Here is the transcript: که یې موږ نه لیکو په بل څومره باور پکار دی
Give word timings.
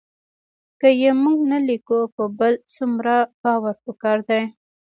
که 0.79 0.89
یې 1.01 1.11
موږ 1.23 1.39
نه 1.51 1.59
لیکو 1.67 1.99
په 2.15 2.23
بل 2.39 2.53
څومره 2.75 3.15
باور 3.43 3.75
پکار 3.85 4.17
دی 4.29 4.43